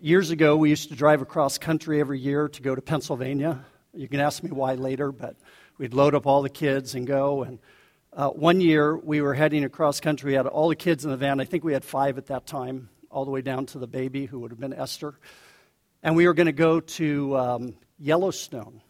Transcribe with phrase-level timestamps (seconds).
[0.00, 3.64] years ago, we used to drive across country every year to go to Pennsylvania.
[3.92, 5.36] You can ask me why later, but
[5.78, 7.42] we'd load up all the kids and go.
[7.42, 7.58] And
[8.12, 10.30] uh, one year, we were heading across country.
[10.32, 11.40] We had all the kids in the van.
[11.40, 14.26] I think we had five at that time, all the way down to the baby,
[14.26, 15.18] who would have been Esther.
[16.02, 18.80] And we were going to go to um, Yellowstone.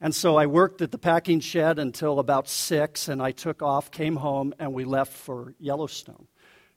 [0.00, 3.90] And so I worked at the packing shed until about six, and I took off,
[3.90, 6.26] came home, and we left for Yellowstone.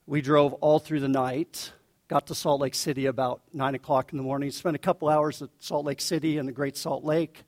[0.05, 1.73] We drove all through the night,
[2.09, 5.43] got to Salt Lake City about nine o'clock in the morning, spent a couple hours
[5.43, 7.43] at Salt Lake City and the Great Salt Lake,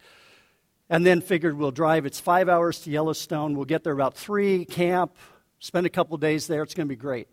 [0.87, 2.05] and then figured we'll drive.
[2.05, 3.55] It's five hours to Yellowstone.
[3.55, 5.17] We'll get there about three, camp,
[5.57, 6.61] spend a couple days there.
[6.61, 7.27] It's going to be great.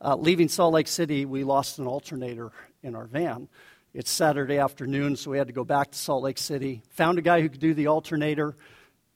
[0.00, 2.52] Uh, leaving Salt Lake City, we lost an alternator
[2.82, 3.48] in our van.
[3.92, 6.80] It's Saturday afternoon, so we had to go back to Salt Lake City.
[6.92, 8.56] Found a guy who could do the alternator,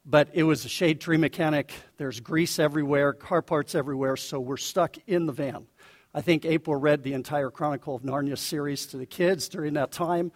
[0.04, 1.72] but it was a shade tree mechanic.
[1.96, 5.66] There's grease everywhere, car parts everywhere, so we're stuck in the van.
[6.12, 9.92] I think April read the entire Chronicle of Narnia series to the kids during that
[9.92, 10.32] time.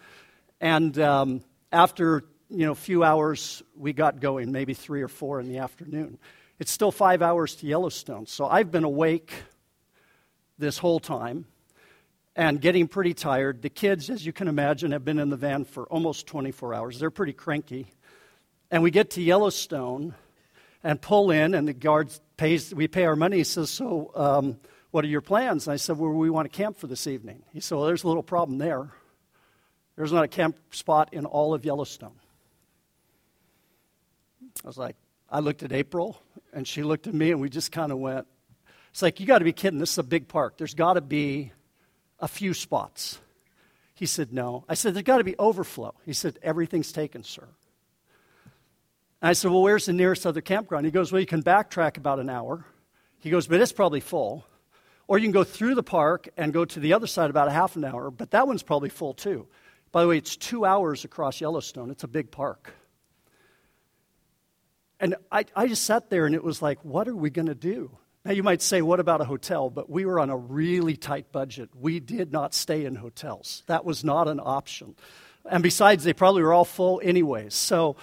[0.61, 5.41] And um, after you know, a few hours, we got going, maybe three or four
[5.41, 6.17] in the afternoon.
[6.59, 8.25] It's still five hours to Yellowstone.
[8.25, 9.33] So I've been awake
[10.57, 11.45] this whole time
[12.37, 13.61] and getting pretty tired.
[13.61, 16.99] The kids, as you can imagine, have been in the van for almost 24 hours.
[16.99, 17.87] They're pretty cranky.
[18.71, 20.15] And we get to Yellowstone
[20.81, 23.37] and pull in, and the guard pays, we pay our money.
[23.37, 24.57] He says, So, um,
[24.95, 25.67] what are your plans?
[25.67, 27.43] And I said, Well, we want to camp for this evening.
[27.51, 28.91] He said, Well, there's a little problem there.
[29.97, 32.15] There's not a camp spot in all of Yellowstone.
[34.63, 34.95] I was like,
[35.29, 36.17] I looked at April,
[36.53, 38.25] and she looked at me, and we just kind of went,
[38.91, 39.79] It's like, you got to be kidding.
[39.79, 40.57] This is a big park.
[40.57, 41.51] There's got to be
[42.21, 43.19] a few spots.
[43.95, 44.63] He said, No.
[44.69, 45.93] I said, There's got to be overflow.
[46.05, 47.49] He said, Everything's taken, sir.
[49.21, 50.85] And I said, Well, where's the nearest other campground?
[50.85, 52.65] He goes, Well, you can backtrack about an hour.
[53.19, 54.45] He goes, But it's probably full.
[55.07, 57.51] Or you can go through the park and go to the other side about a
[57.51, 59.47] half an hour, but that one's probably full too.
[59.91, 61.91] By the way, it's two hours across Yellowstone.
[61.91, 62.73] It's a big park.
[64.99, 67.55] And I, I just sat there and it was like, what are we going to
[67.55, 67.97] do?
[68.23, 69.69] Now, you might say, what about a hotel?
[69.69, 71.69] But we were on a really tight budget.
[71.79, 74.95] We did not stay in hotels, that was not an option.
[75.47, 77.53] And besides, they probably were all full anyways.
[77.53, 77.97] So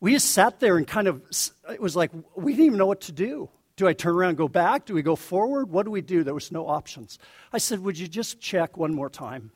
[0.00, 1.22] we just sat there and kind of,
[1.70, 3.48] it was like, we didn't even know what to do.
[3.82, 4.84] Do I turn around and go back?
[4.84, 5.68] Do we go forward?
[5.68, 6.22] What do we do?
[6.22, 7.18] There was no options.
[7.52, 9.50] I said, Would you just check one more time?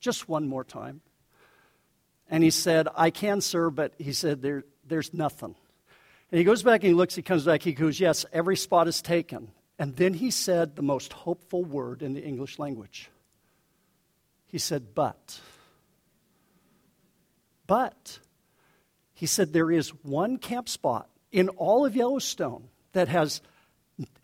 [0.00, 1.02] Just one more time.
[2.30, 5.54] And he said, I can, sir, but he said, there, There's nothing.
[6.32, 8.88] And he goes back and he looks, he comes back, he goes, Yes, every spot
[8.88, 9.50] is taken.
[9.78, 13.10] And then he said the most hopeful word in the English language.
[14.46, 15.38] He said, But.
[17.66, 18.20] But.
[19.12, 23.40] He said, There is one camp spot in all of Yellowstone that has,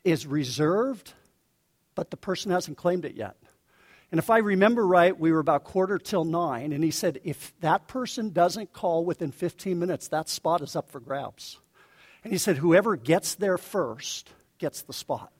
[0.05, 1.13] is reserved,
[1.95, 3.37] but the person hasn't claimed it yet.
[4.13, 7.53] And if I remember right, we were about quarter till nine, and he said, If
[7.61, 11.59] that person doesn't call within 15 minutes, that spot is up for grabs.
[12.23, 15.33] And he said, Whoever gets there first gets the spot.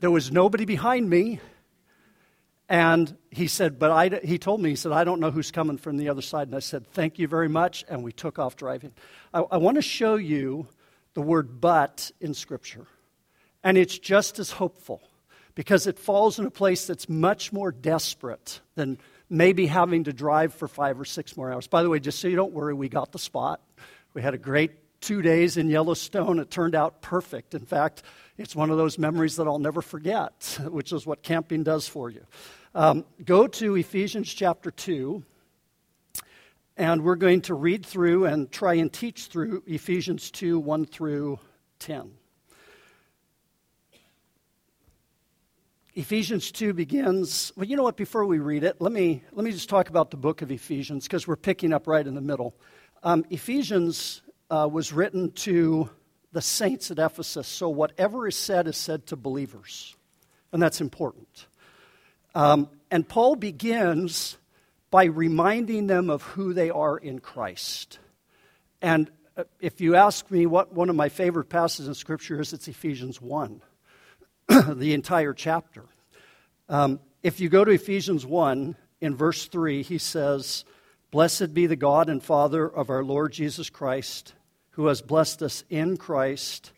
[0.00, 1.40] There was nobody behind me.
[2.68, 5.76] And he said, But I, he told me, he said, I don't know who's coming
[5.76, 6.48] from the other side.
[6.48, 7.84] And I said, Thank you very much.
[7.88, 8.92] And we took off driving.
[9.32, 10.68] I, I want to show you
[11.14, 12.86] the word but in Scripture.
[13.62, 15.00] And it's just as hopeful
[15.54, 18.98] because it falls in a place that's much more desperate than
[19.30, 21.66] maybe having to drive for five or six more hours.
[21.66, 23.60] By the way, just so you don't worry, we got the spot.
[24.12, 26.38] We had a great two days in Yellowstone.
[26.38, 27.54] It turned out perfect.
[27.54, 28.02] In fact,
[28.36, 32.10] it's one of those memories that I'll never forget, which is what camping does for
[32.10, 32.24] you.
[32.74, 35.22] Um, go to Ephesians chapter 2,
[36.76, 41.38] and we're going to read through and try and teach through Ephesians 2 1 through
[41.78, 42.10] 10.
[45.96, 49.52] Ephesians 2 begins, well, you know what, before we read it, let me, let me
[49.52, 52.56] just talk about the book of Ephesians because we're picking up right in the middle.
[53.04, 55.88] Um, Ephesians uh, was written to
[56.32, 59.94] the saints at Ephesus, so whatever is said is said to believers,
[60.52, 61.46] and that's important.
[62.34, 64.36] Um, and Paul begins
[64.94, 67.98] by reminding them of who they are in Christ.
[68.80, 72.52] And uh, if you ask me what one of my favorite passages in Scripture is,
[72.52, 73.60] it's Ephesians 1,
[74.68, 75.82] the entire chapter.
[76.68, 80.64] Um, if you go to Ephesians 1, in verse 3, he says,
[81.10, 84.32] Blessed be the God and Father of our Lord Jesus Christ,
[84.70, 86.70] who has blessed us in Christ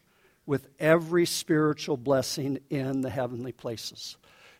[0.47, 4.17] with every spiritual blessing in the heavenly places.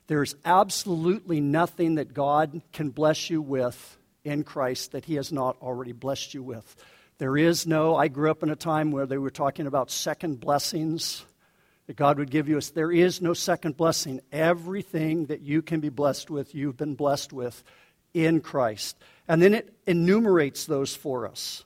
[0.07, 5.57] There's absolutely nothing that God can bless you with in Christ that He has not
[5.61, 6.77] already blessed you with.
[7.19, 10.41] There is no, I grew up in a time where they were talking about second
[10.41, 11.25] blessings.
[11.87, 12.61] that God would give you.
[12.61, 14.21] There is no second blessing.
[14.33, 17.63] Everything that you can be blessed with, you've been blessed with
[18.13, 18.97] in Christ.
[19.29, 21.65] And then it enumerates those for us.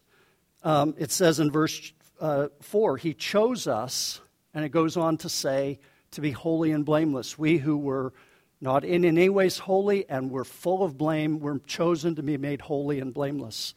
[0.63, 4.21] Um, it says in verse uh, 4, He chose us,
[4.53, 5.79] and it goes on to say,
[6.13, 7.39] to be holy and blameless.
[7.39, 8.13] We who were
[8.61, 12.61] not in any ways holy and we're full of blame We're chosen to be made
[12.61, 13.75] holy and blameless.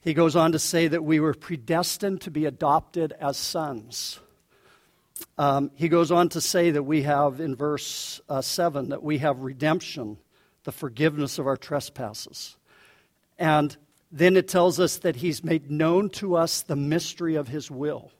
[0.00, 4.20] He goes on to say that we were predestined to be adopted as sons.
[5.38, 9.18] Um, he goes on to say that we have, in verse uh, 7, that we
[9.18, 10.18] have redemption,
[10.64, 12.56] the forgiveness of our trespasses.
[13.38, 13.76] And
[14.12, 18.12] then it tells us that he's made known to us the mystery of his will.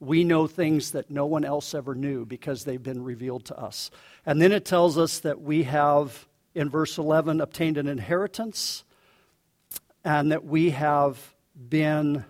[0.00, 3.90] We know things that no one else ever knew because they've been revealed to us.
[4.24, 8.84] And then it tells us that we have, in verse 11, obtained an inheritance
[10.04, 11.34] and that we have
[11.68, 12.24] been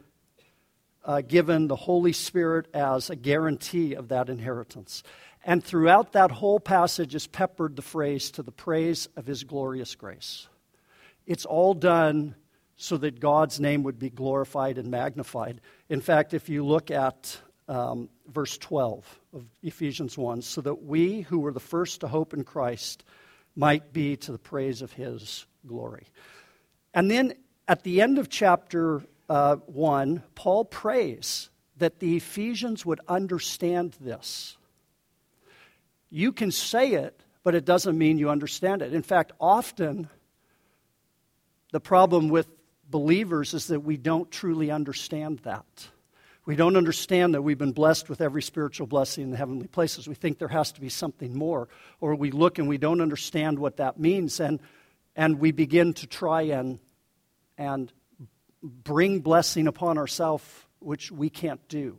[1.04, 5.02] uh, given the Holy Spirit as a guarantee of that inheritance.
[5.44, 9.94] And throughout that whole passage is peppered the phrase, to the praise of his glorious
[9.94, 10.48] grace.
[11.26, 12.34] It's all done
[12.76, 15.60] so that God's name would be glorified and magnified.
[15.88, 17.38] In fact, if you look at
[17.70, 22.34] um, verse 12 of Ephesians 1, so that we who were the first to hope
[22.34, 23.04] in Christ
[23.54, 26.08] might be to the praise of his glory.
[26.92, 27.34] And then
[27.68, 34.56] at the end of chapter uh, 1, Paul prays that the Ephesians would understand this.
[36.10, 38.92] You can say it, but it doesn't mean you understand it.
[38.92, 40.08] In fact, often
[41.70, 42.48] the problem with
[42.90, 45.88] believers is that we don't truly understand that.
[46.50, 50.08] We don't understand that we've been blessed with every spiritual blessing in the heavenly places.
[50.08, 51.68] We think there has to be something more.
[52.00, 54.58] Or we look and we don't understand what that means, and,
[55.14, 56.80] and we begin to try and,
[57.56, 57.92] and
[58.60, 60.42] bring blessing upon ourselves,
[60.80, 61.98] which we can't do.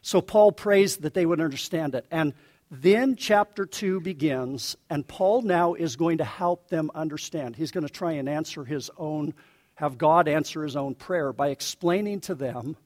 [0.00, 2.06] So Paul prays that they would understand it.
[2.12, 2.34] And
[2.70, 7.56] then chapter 2 begins, and Paul now is going to help them understand.
[7.56, 9.34] He's going to try and answer his own,
[9.74, 12.76] have God answer his own prayer by explaining to them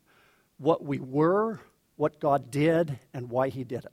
[0.62, 1.60] what we were,
[1.96, 3.92] what God did, and why he did it.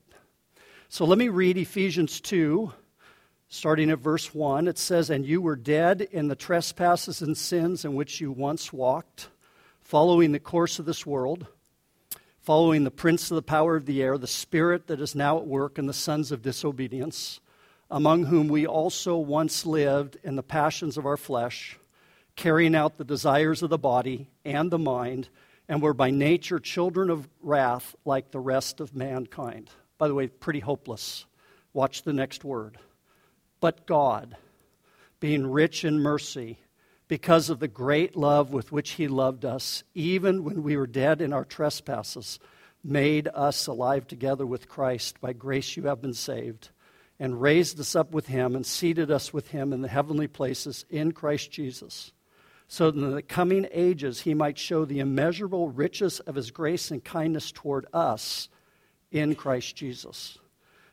[0.87, 2.71] So let me read Ephesians 2,
[3.51, 7.83] Starting at verse 1, it says, And you were dead in the trespasses and sins
[7.83, 9.29] in which you once walked,
[9.81, 11.47] following the course of this world,
[12.41, 15.47] following the prince of the power of the air, the spirit that is now at
[15.47, 17.39] work in the sons of disobedience,
[17.89, 21.79] among whom we also once lived in the passions of our flesh,
[22.35, 25.27] carrying out the desires of the body and the mind,
[25.69, 29.69] and were by nature children of wrath like the rest of mankind.
[29.97, 31.25] By the way, pretty hopeless.
[31.71, 32.77] Watch the next word
[33.59, 34.37] but God,
[35.19, 36.59] being rich in mercy,
[37.07, 41.21] because of the great love with which He loved us, even when we were dead
[41.21, 42.39] in our trespasses,
[42.83, 45.19] made us alive together with Christ.
[45.19, 46.69] By grace you have been saved,
[47.19, 50.85] and raised us up with Him, and seated us with Him in the heavenly places
[50.89, 52.13] in Christ Jesus,
[52.69, 56.89] so that in the coming ages He might show the immeasurable riches of His grace
[56.89, 58.47] and kindness toward us
[59.11, 60.37] in Christ Jesus.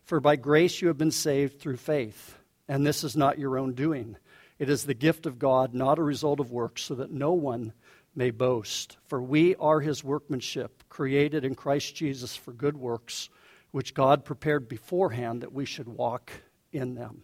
[0.03, 2.37] For by grace you have been saved through faith
[2.69, 4.17] and this is not your own doing.
[4.59, 7.73] It is the gift of God, not a result of works, so that no one
[8.15, 8.97] may boast.
[9.07, 13.29] For we are his workmanship, created in Christ Jesus for good works,
[13.71, 16.33] which God prepared beforehand that we should walk
[16.73, 17.23] in them.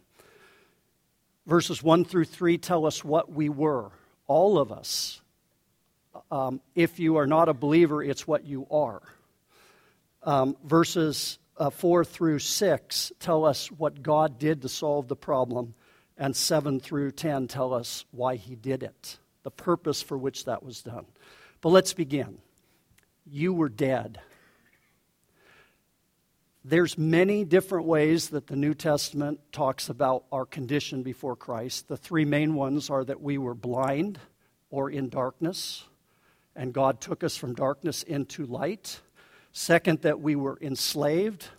[1.45, 3.91] Verses 1 through 3 tell us what we were,
[4.27, 5.21] all of us.
[6.31, 9.01] Um, if you are not a believer, it's what you are.
[10.23, 15.73] Um, verses uh, 4 through 6 tell us what God did to solve the problem,
[16.17, 20.63] and 7 through 10 tell us why he did it, the purpose for which that
[20.63, 21.05] was done.
[21.61, 22.37] But let's begin.
[23.25, 24.19] You were dead.
[26.65, 31.89] There's many different ways that the New Testament talks about our condition before Christ.
[31.89, 34.17] The three main ones are that we were blind
[34.69, 35.83] or in darkness,
[36.55, 39.01] and God took us from darkness into light.
[39.51, 41.49] Second, that we were enslaved,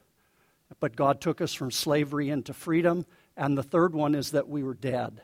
[0.80, 3.04] but God took us from slavery into freedom.
[3.36, 5.20] And the third one is that we were dead,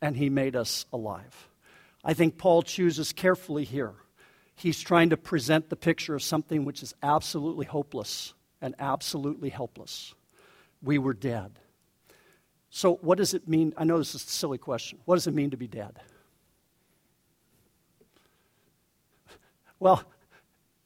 [0.00, 1.48] and He made us alive.
[2.04, 3.94] I think Paul chooses carefully here.
[4.54, 10.14] He's trying to present the picture of something which is absolutely hopeless and absolutely helpless.
[10.82, 11.58] We were dead.
[12.70, 13.74] So, what does it mean?
[13.76, 14.98] I know this is a silly question.
[15.04, 16.00] What does it mean to be dead?
[19.78, 20.02] Well,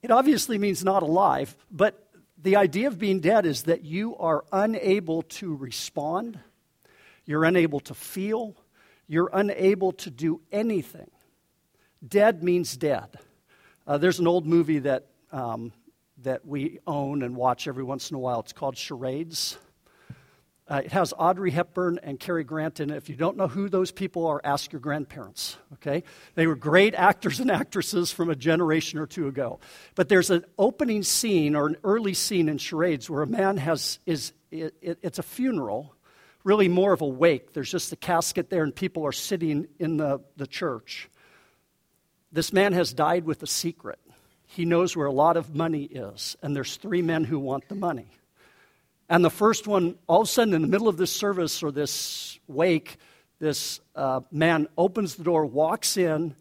[0.03, 2.09] it obviously means not alive, but
[2.43, 6.39] the idea of being dead is that you are unable to respond,
[7.25, 8.57] you're unable to feel,
[9.07, 11.11] you're unable to do anything.
[12.07, 13.19] Dead means dead.
[13.87, 15.73] Uh, there's an old movie that um,
[16.27, 18.41] that we own and watch every once in a while.
[18.41, 19.57] It's called Charades.
[20.69, 22.97] Uh, it has Audrey Hepburn and Cary Grant in it.
[22.97, 26.03] If you don't know who those people are, ask your grandparents, okay?
[26.35, 29.61] They were great actors and actresses from a generation or two ago.
[29.95, 34.01] But there's an opening scene or an early scene in Charades where a man has,
[34.05, 35.95] is, it, it, it's a funeral,
[36.43, 37.53] really more of a wake.
[37.53, 41.09] There's just a casket there and people are sitting in the, the church.
[42.33, 44.01] This man has died with a secret.
[44.47, 47.75] He knows where a lot of money is, and there's three men who want the
[47.75, 48.09] money.
[49.09, 51.71] And the first one, all of a sudden, in the middle of this service or
[51.71, 52.97] this wake,
[53.39, 56.35] this uh, man opens the door, walks in,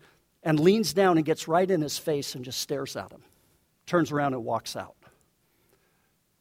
[0.44, 3.24] and leans down and gets right in his face and just stares at him.
[3.86, 4.96] Turns around and walks out.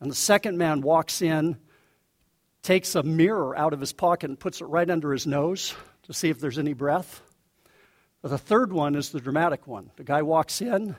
[0.01, 1.57] And the second man walks in,
[2.63, 6.13] takes a mirror out of his pocket and puts it right under his nose to
[6.13, 7.23] see if there's any breath.
[8.23, 9.91] But the third one is the dramatic one.
[9.97, 10.97] The guy walks in,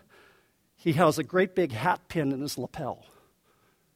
[0.85, 3.03] he has a great big hat pin in his lapel.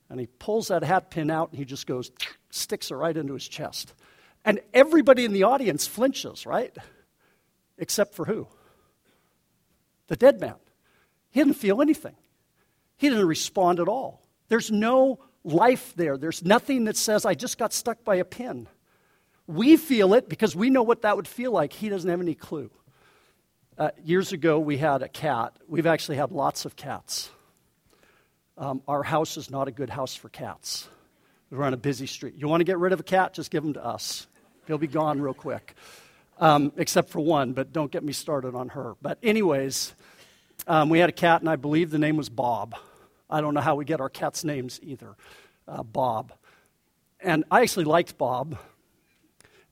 [0.10, 2.12] And he pulls that hat pin out and he just goes,
[2.50, 3.94] sticks it right into his chest.
[4.44, 6.76] And everybody in the audience flinches, right?
[7.78, 8.48] Except for who?
[10.08, 10.56] The dead man.
[11.30, 12.16] He didn't feel anything,
[12.98, 14.24] he didn't respond at all.
[14.48, 18.68] There's no life there, there's nothing that says, I just got stuck by a pin.
[19.46, 21.72] We feel it because we know what that would feel like.
[21.72, 22.72] He doesn't have any clue.
[23.80, 25.54] Uh, years ago, we had a cat.
[25.70, 27.30] We've actually had lots of cats.
[28.58, 30.90] Um, our house is not a good house for cats.
[31.50, 32.34] We're on a busy street.
[32.36, 33.34] You want to get rid of a cat?
[33.34, 34.28] Just give him to us.
[34.68, 35.76] He'll be gone real quick.
[36.40, 38.98] Um, except for one, but don't get me started on her.
[39.02, 39.94] But, anyways,
[40.68, 42.76] um, we had a cat, and I believe the name was Bob.
[43.30, 45.16] I don't know how we get our cats' names either.
[45.66, 46.34] Uh, Bob.
[47.22, 48.58] And I actually liked Bob.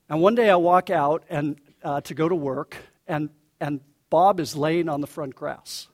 [0.08, 2.74] And one day I walk out and uh, to go to work,
[3.06, 3.28] and,
[3.60, 5.88] and Bob is laying on the front grass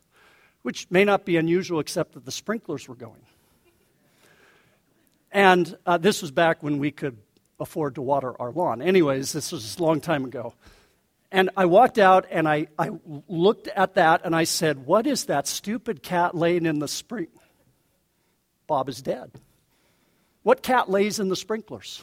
[0.65, 3.21] which may not be unusual except that the sprinklers were going.
[5.31, 7.19] And uh, this was back when we could
[7.61, 8.81] afford to water our lawn.
[8.81, 10.55] Anyways, this was a long time ago.
[11.31, 12.93] And I walked out and I, I
[13.29, 17.29] looked at that and I said, What is that stupid cat laying in the spring?
[18.67, 19.33] Bob is dead.
[20.45, 22.03] What cat lays in the sprinklers?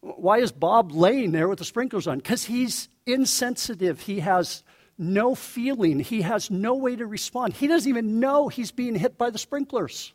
[0.00, 2.18] Why is Bob laying there with the sprinklers on?
[2.18, 4.00] Because he's insensitive.
[4.00, 4.62] He has
[4.98, 6.00] no feeling.
[6.00, 7.54] He has no way to respond.
[7.54, 10.12] He doesn't even know he's being hit by the sprinklers.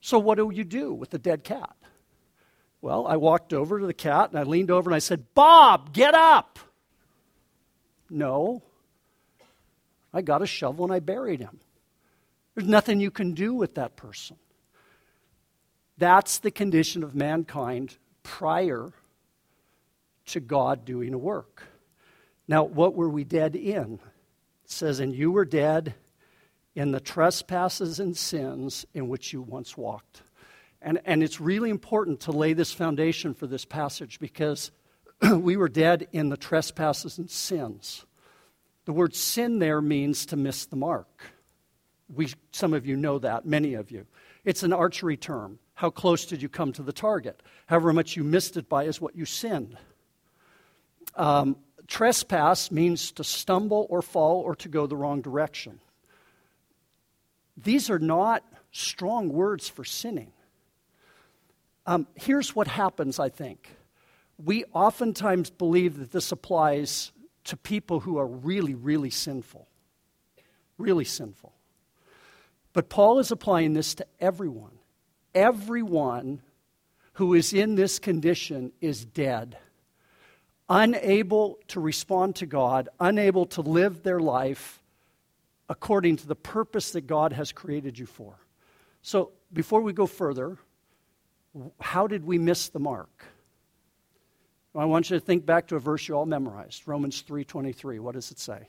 [0.00, 1.74] So, what do you do with the dead cat?
[2.80, 5.92] Well, I walked over to the cat and I leaned over and I said, Bob,
[5.92, 6.58] get up.
[8.08, 8.62] No.
[10.12, 11.58] I got a shovel and I buried him.
[12.54, 14.36] There's nothing you can do with that person.
[15.96, 18.92] That's the condition of mankind prior
[20.26, 21.64] to God doing a work.
[22.48, 24.00] Now, what were we dead in?
[24.64, 25.94] It says, And you were dead
[26.74, 30.22] in the trespasses and sins in which you once walked.
[30.80, 34.70] And, and it's really important to lay this foundation for this passage because
[35.32, 38.06] we were dead in the trespasses and sins.
[38.84, 41.24] The word sin there means to miss the mark.
[42.14, 44.06] We, some of you know that, many of you.
[44.44, 45.58] It's an archery term.
[45.74, 47.42] How close did you come to the target?
[47.66, 49.76] However much you missed it by is what you sinned.
[51.16, 51.56] Um,
[51.88, 55.80] trespass means to stumble or fall or to go the wrong direction.
[57.56, 60.32] These are not strong words for sinning.
[61.86, 63.74] Um, here's what happens, I think.
[64.36, 67.10] We oftentimes believe that this applies
[67.44, 69.66] to people who are really, really sinful.
[70.76, 71.54] Really sinful.
[72.74, 74.78] But Paul is applying this to everyone.
[75.34, 76.42] Everyone
[77.14, 79.56] who is in this condition is dead
[80.68, 84.82] unable to respond to God, unable to live their life
[85.68, 88.34] according to the purpose that God has created you for.
[89.02, 90.58] So, before we go further,
[91.80, 93.24] how did we miss the mark?
[94.74, 97.98] I want you to think back to a verse you all memorized, Romans 3:23.
[97.98, 98.68] What does it say?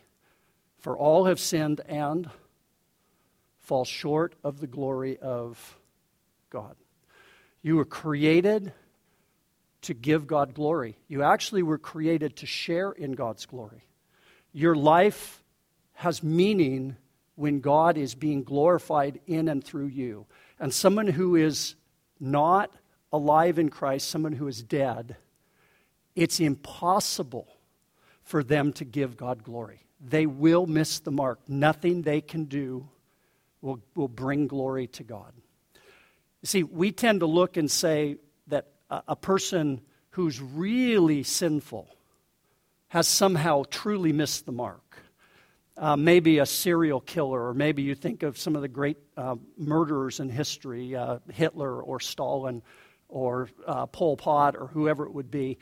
[0.78, 2.30] For all have sinned and
[3.60, 5.78] fall short of the glory of
[6.50, 6.76] God.
[7.62, 8.74] You were created
[9.82, 10.98] to give God glory.
[11.08, 13.86] You actually were created to share in God's glory.
[14.52, 15.44] Your life
[15.94, 16.96] has meaning
[17.36, 20.26] when God is being glorified in and through you.
[20.60, 21.76] And someone who is
[22.20, 22.72] not
[23.14, 25.16] alive in Christ, someone who is dead,
[26.16, 27.48] it's impossible
[28.24, 29.82] for them to give God glory.
[30.02, 31.40] They will miss the mark.
[31.48, 32.88] Nothing they can do
[33.62, 35.34] will, will bring glory to God.
[36.42, 38.18] You see, we tend to look and say,
[38.90, 39.82] a person
[40.12, 41.88] who's really sinful
[42.90, 44.84] has somehow truly missed the mark.
[45.80, 49.36] uh, maybe a serial killer, or maybe you think of some of the great uh,
[49.58, 52.62] murderers in history, uh, Hitler or Stalin
[53.08, 55.58] or uh, Pol Pot or whoever it would be.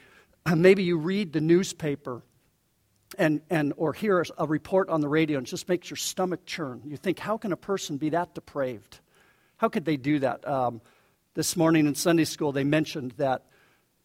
[0.55, 2.23] maybe you read the newspaper
[3.17, 6.81] and, and, or hear a report on the radio and just makes your stomach churn.
[6.83, 8.99] You think, how can a person be that depraved?
[9.57, 10.45] How could they do that?
[10.47, 10.81] Um,
[11.37, 13.43] this morning in Sunday school, they mentioned that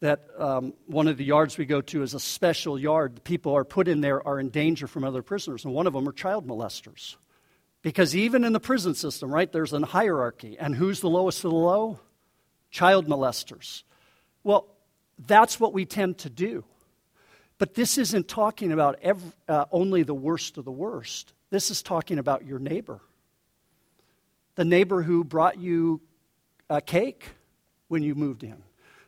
[0.01, 3.15] that um, one of the yards we go to is a special yard.
[3.15, 5.93] The people are put in there are in danger from other prisoners, and one of
[5.93, 7.15] them are child molesters.
[7.81, 10.57] Because even in the prison system, right, there's a hierarchy.
[10.59, 11.99] And who's the lowest of the low?
[12.69, 13.81] Child molesters.
[14.43, 14.67] Well,
[15.17, 16.63] that's what we tend to do.
[17.57, 21.33] But this isn't talking about every, uh, only the worst of the worst.
[21.49, 22.99] This is talking about your neighbor.
[24.53, 25.99] The neighbor who brought you
[26.69, 27.29] a cake
[27.87, 28.63] when you moved in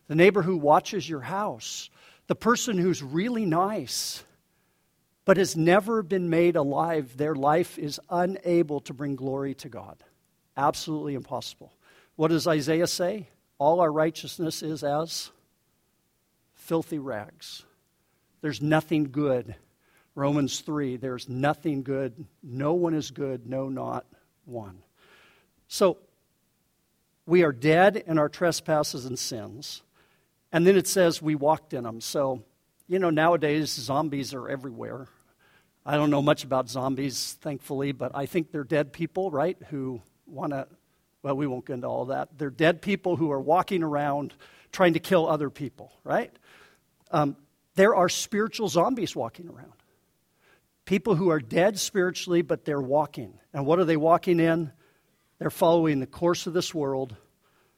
[0.07, 1.89] the neighbor who watches your house,
[2.27, 4.23] the person who's really nice
[5.25, 9.97] but has never been made alive, their life is unable to bring glory to God.
[10.55, 11.73] Absolutely impossible.
[12.15, 13.27] What does Isaiah say?
[13.57, 15.31] All our righteousness is as
[16.53, 17.63] filthy rags.
[18.41, 19.55] There's nothing good.
[20.13, 22.25] Romans 3, there's nothing good.
[22.43, 24.05] No one is good, no, not
[24.45, 24.77] one.
[25.67, 25.97] So,
[27.25, 29.81] we are dead in our trespasses and sins.
[30.51, 32.01] And then it says we walked in them.
[32.01, 32.43] So,
[32.87, 35.07] you know, nowadays zombies are everywhere.
[35.85, 40.01] I don't know much about zombies, thankfully, but I think they're dead people, right, who
[40.25, 40.67] want to,
[41.21, 42.29] well, we won't get into all that.
[42.37, 44.33] They're dead people who are walking around
[44.71, 46.31] trying to kill other people, right?
[47.11, 47.35] Um,
[47.75, 49.73] there are spiritual zombies walking around.
[50.85, 53.39] People who are dead spiritually, but they're walking.
[53.53, 54.71] And what are they walking in?
[55.37, 57.15] They're following the course of this world,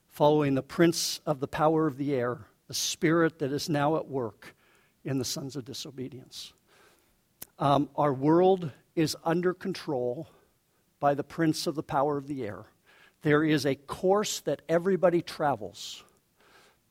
[0.10, 4.08] following the prince of the power of the air, the spirit that is now at
[4.08, 4.56] work
[5.04, 6.54] in the sons of disobedience.
[7.58, 10.28] Um, our world is under control
[11.00, 12.66] by the prince of the power of the air.
[13.24, 16.04] There is a course that everybody travels.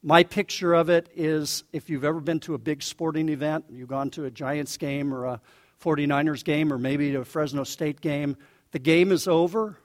[0.03, 3.89] My picture of it is if you've ever been to a big sporting event, you've
[3.89, 5.41] gone to a Giants game or a
[5.81, 8.37] 49ers game or maybe to a Fresno State game,
[8.73, 9.79] the game is over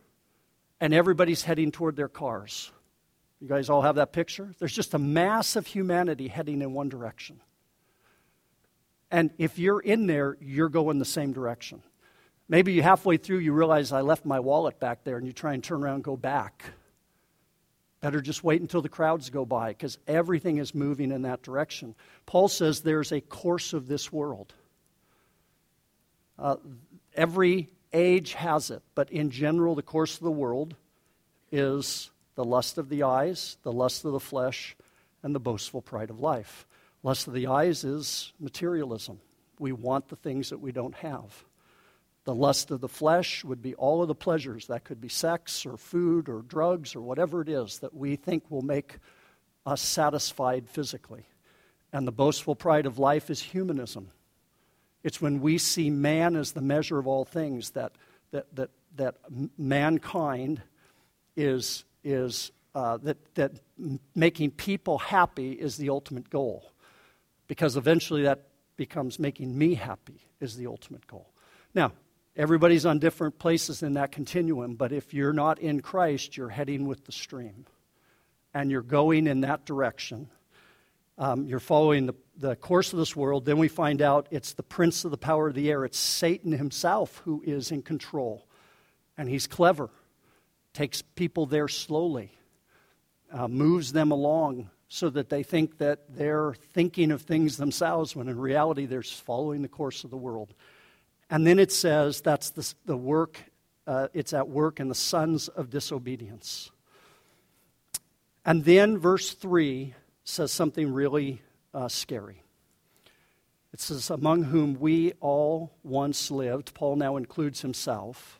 [0.81, 2.71] and everybody's heading toward their cars.
[3.39, 4.51] You guys all have that picture?
[4.59, 7.39] There's just a mass of humanity heading in one direction.
[9.11, 11.83] And if you're in there, you're going the same direction.
[12.49, 15.53] Maybe you halfway through you realize I left my wallet back there and you try
[15.53, 16.63] and turn around and go back.
[18.01, 21.93] Better just wait until the crowds go by because everything is moving in that direction.
[22.25, 24.53] Paul says there's a course of this world.
[26.39, 26.55] Uh,
[27.13, 30.75] every age has it, but in general, the course of the world
[31.51, 34.75] is the lust of the eyes, the lust of the flesh,
[35.23, 36.65] and the boastful pride of life.
[37.03, 39.19] Lust of the eyes is materialism.
[39.59, 41.43] We want the things that we don't have.
[42.23, 44.67] The lust of the flesh would be all of the pleasures.
[44.67, 48.49] That could be sex or food or drugs or whatever it is that we think
[48.49, 48.97] will make
[49.65, 51.25] us satisfied physically.
[51.91, 54.11] And the boastful pride of life is humanism.
[55.03, 57.93] It's when we see man as the measure of all things that,
[58.31, 59.15] that, that, that
[59.57, 60.61] mankind
[61.35, 63.51] is is uh, that, that
[64.15, 66.71] making people happy is the ultimate goal.
[67.47, 71.29] Because eventually that becomes making me happy is the ultimate goal.
[71.73, 71.91] Now,
[72.35, 76.87] everybody's on different places in that continuum, but if you're not in Christ, you're heading
[76.87, 77.65] with the stream.
[78.53, 80.29] And you're going in that direction.
[81.17, 83.45] Um, you're following the, the course of this world.
[83.45, 85.85] Then we find out it's the prince of the power of the air.
[85.85, 88.47] It's Satan himself who is in control.
[89.17, 89.89] And he's clever
[90.73, 92.31] takes people there slowly,
[93.31, 98.27] uh, moves them along so that they think that they're thinking of things themselves when
[98.27, 100.53] in reality they're following the course of the world.
[101.29, 103.41] And then it says that's the, the work,
[103.87, 106.71] uh, it's at work in the sons of disobedience.
[108.45, 111.41] And then verse 3 says something really
[111.73, 112.43] uh, scary.
[113.73, 118.39] It says, Among whom we all once lived, Paul now includes himself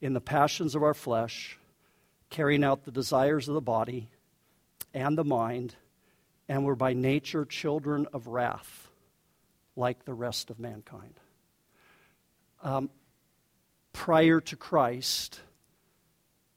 [0.00, 1.58] in the passions of our flesh,
[2.30, 4.08] carrying out the desires of the body
[4.92, 5.74] and the mind,
[6.48, 8.88] and were by nature children of wrath,
[9.76, 11.14] like the rest of mankind.
[12.62, 12.90] Um,
[13.92, 15.40] prior to Christ,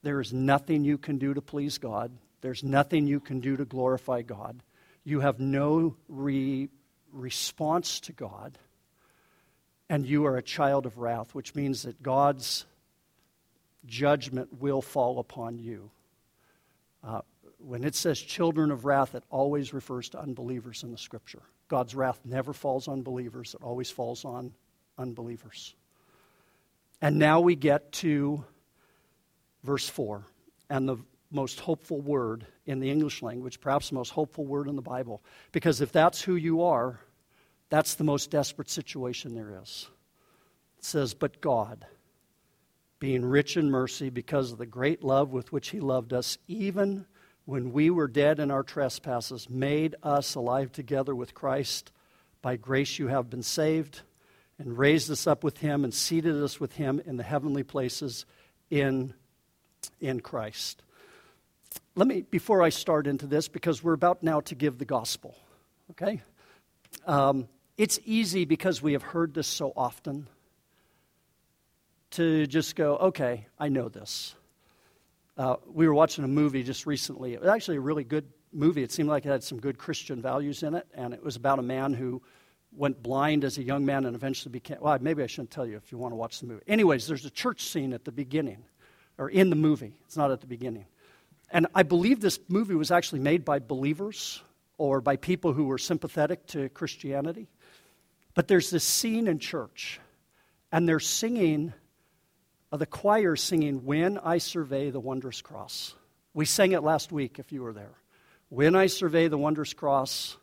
[0.01, 2.11] there is nothing you can do to please God.
[2.41, 4.61] There's nothing you can do to glorify God.
[5.09, 6.69] You have no re-
[7.11, 8.59] response to God.
[9.89, 12.67] And you are a child of wrath, which means that God's
[13.87, 15.89] judgment will fall upon you.
[17.03, 17.21] Uh,
[17.57, 21.41] when it says children of wrath, it always refers to unbelievers in the scripture.
[21.69, 24.53] God's wrath never falls on believers, it always falls on
[24.99, 25.73] unbelievers.
[27.01, 28.45] And now we get to
[29.63, 30.23] verse 4
[30.69, 30.97] and the
[31.31, 35.21] most hopeful word in the English language, perhaps the most hopeful word in the Bible.
[35.51, 36.99] Because if that's who you are,
[37.69, 39.87] that's the most desperate situation there is.
[40.79, 41.85] It says, But God,
[42.99, 47.05] being rich in mercy because of the great love with which He loved us, even
[47.45, 51.91] when we were dead in our trespasses, made us alive together with Christ.
[52.41, 54.01] By grace you have been saved,
[54.57, 58.25] and raised us up with Him, and seated us with Him in the heavenly places
[58.69, 59.13] in,
[59.99, 60.81] in Christ.
[61.95, 65.35] Let me, before I start into this, because we're about now to give the gospel,
[65.91, 66.21] okay?
[67.05, 70.27] Um, it's easy because we have heard this so often
[72.11, 74.35] to just go, okay, I know this.
[75.37, 77.33] Uh, we were watching a movie just recently.
[77.33, 78.83] It was actually a really good movie.
[78.83, 81.59] It seemed like it had some good Christian values in it, and it was about
[81.59, 82.21] a man who
[82.75, 84.77] went blind as a young man and eventually became.
[84.81, 86.63] Well, maybe I shouldn't tell you if you want to watch the movie.
[86.67, 88.63] Anyways, there's a church scene at the beginning,
[89.17, 89.93] or in the movie.
[90.05, 90.85] It's not at the beginning.
[91.51, 94.41] And I believe this movie was actually made by believers
[94.77, 97.47] or by people who were sympathetic to Christianity.
[98.33, 99.99] But there's this scene in church,
[100.71, 101.73] and they're singing
[102.71, 105.95] uh, the choir singing, When I Survey the Wondrous Cross.
[106.33, 107.95] We sang it last week if you were there.
[108.49, 110.37] When I survey the wondrous cross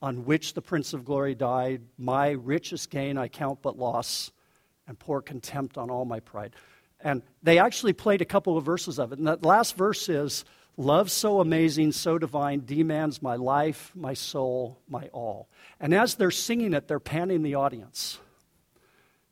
[0.00, 4.30] on which the Prince of Glory died, my richest gain I count but loss
[4.86, 6.54] and pour contempt on all my pride.
[7.00, 9.18] And they actually played a couple of verses of it.
[9.18, 10.44] And that last verse is
[10.80, 15.48] Love so amazing, so divine, demands my life, my soul, my all.
[15.80, 18.20] And as they're singing it, they're panning the audience.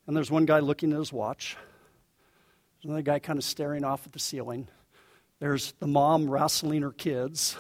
[0.09, 1.57] And there's one guy looking at his watch.
[2.75, 4.67] There's another guy kind of staring off at the ceiling.
[5.39, 7.57] There's the mom wrestling her kids.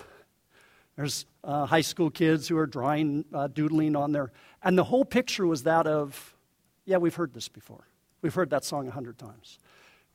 [0.96, 4.32] There's uh, high school kids who are drawing, uh, doodling on there.
[4.64, 6.34] And the whole picture was that of,
[6.86, 7.86] yeah, we've heard this before.
[8.20, 9.60] We've heard that song a hundred times.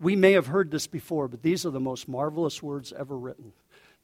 [0.02, 3.54] We may have heard this before, but these are the most marvelous words ever written.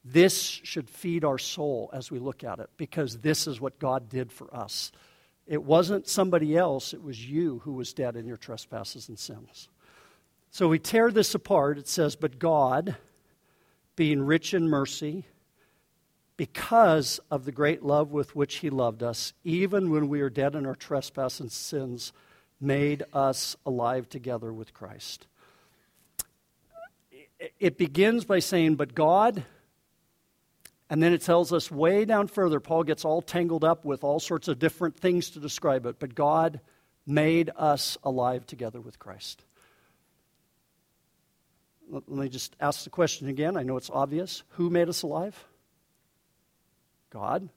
[0.05, 4.07] This should feed our soul as we look at it because this is what God
[4.07, 4.91] did for us.
[5.47, 9.69] It wasn't somebody else, it was you who was dead in your trespasses and sins.
[10.51, 11.77] So we tear this apart.
[11.77, 12.95] It says, But God,
[13.95, 15.25] being rich in mercy,
[16.37, 20.53] because of the great love with which He loved us, even when we were dead
[20.53, 22.13] in our trespasses and sins,
[22.61, 25.25] made us alive together with Christ.
[27.59, 29.43] It begins by saying, But God,
[30.89, 34.19] and then it tells us way down further, Paul gets all tangled up with all
[34.19, 36.59] sorts of different things to describe it, but God
[37.05, 39.43] made us alive together with Christ.
[41.89, 43.55] Let me just ask the question again.
[43.55, 44.43] I know it's obvious.
[44.51, 45.41] Who made us alive?
[47.09, 47.47] God.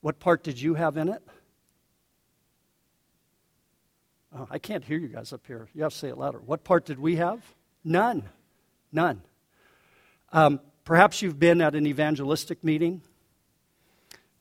[0.00, 1.22] What part did you have in it?
[4.36, 5.68] Oh, I can't hear you guys up here.
[5.74, 6.38] You have to say it louder.
[6.38, 7.40] What part did we have?
[7.84, 8.28] None.
[8.92, 9.22] None.
[10.32, 13.02] Um, perhaps you've been at an evangelistic meeting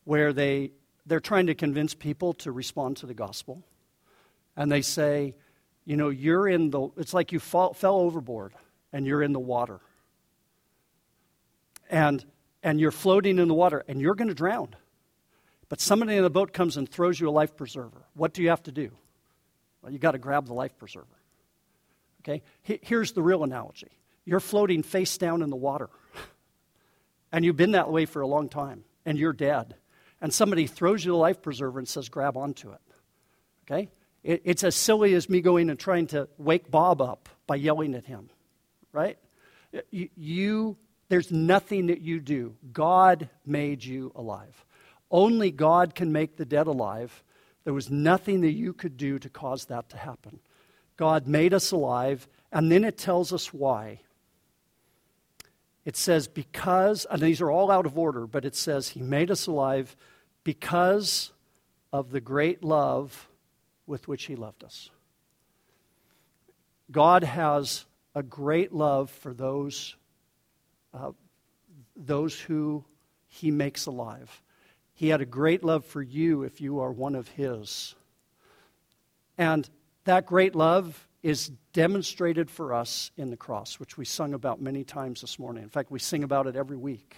[0.04, 0.72] where they,
[1.06, 3.64] they're trying to convince people to respond to the gospel.
[4.56, 5.36] And they say,
[5.86, 8.54] you know, you're in the, it's like you fall, fell overboard
[8.92, 9.80] and you're in the water.
[11.90, 12.26] And,
[12.64, 14.76] and you're floating in the water and you're going to drown.
[15.70, 18.06] But somebody in the boat comes and throws you a life preserver.
[18.14, 18.92] What do you have to do?
[19.82, 21.06] Well, you got to grab the life preserver.
[22.22, 22.42] Okay?
[22.62, 23.92] Here's the real analogy
[24.28, 25.90] you're floating face down in the water.
[27.32, 29.76] And you've been that way for a long time, and you're dead.
[30.22, 32.82] And somebody throws you the life preserver and says, grab onto it.
[33.66, 33.90] Okay?
[34.24, 38.06] it's as silly as me going and trying to wake Bob up by yelling at
[38.06, 38.30] him
[38.98, 39.18] right?
[39.92, 40.78] You, you,
[41.10, 42.56] there's nothing that you do.
[42.74, 44.66] God made you alive.
[45.12, 47.24] Only God can make the dead alive.
[47.64, 50.40] There was nothing that you could do to cause that to happen.
[50.98, 54.02] God made us alive, and then it tells us why.
[55.88, 59.32] It says, because, and these are all out of order, but it says, He made
[59.32, 59.96] us alive
[60.44, 61.32] because
[61.94, 63.30] of the great love
[63.86, 64.90] with which He loved us.
[66.92, 69.96] God has a great love for those,
[70.94, 71.12] uh,
[71.96, 72.84] those who
[73.28, 74.42] he makes alive.
[74.94, 77.96] He had a great love for you if you are one of his.
[79.38, 79.70] And
[80.04, 84.84] that great love is demonstrated for us in the cross, which we sung about many
[84.84, 85.64] times this morning.
[85.64, 87.16] In fact, we sing about it every week.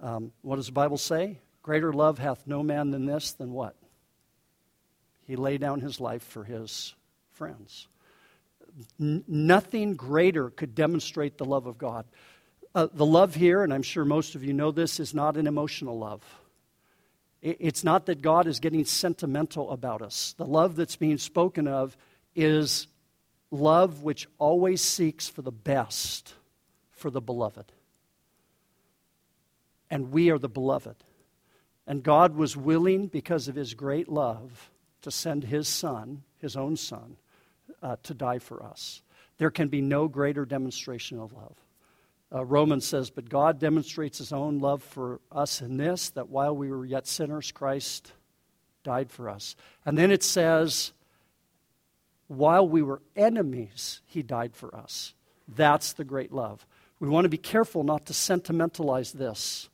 [0.00, 1.38] Um, what does the Bible say?
[1.62, 3.76] Greater love hath no man than this, than what?
[5.26, 6.94] He laid down his life for his
[7.30, 7.86] friends
[8.98, 12.06] nothing greater could demonstrate the love of God.
[12.74, 15.46] Uh, the love here, and I'm sure most of you know this, is not an
[15.46, 16.22] emotional love.
[17.42, 20.34] It, it's not that God is getting sentimental about us.
[20.38, 21.96] The love that's being spoken of
[22.34, 22.86] is
[23.50, 26.34] love which always seeks for the best
[26.92, 27.72] for the beloved.
[29.90, 30.96] And we are the beloved.
[31.86, 34.70] And God was willing, because of his great love,
[35.02, 37.16] to send his son, his own son,
[37.82, 39.02] uh, to die for us.
[39.38, 41.56] There can be no greater demonstration of love.
[42.32, 46.56] Uh, Romans says, But God demonstrates his own love for us in this, that while
[46.56, 48.12] we were yet sinners, Christ
[48.84, 49.56] died for us.
[49.84, 50.92] And then it says,
[52.32, 55.12] While we were enemies, he died for us.
[55.46, 56.66] That's the great love.
[56.98, 59.68] We want to be careful not to sentimentalize this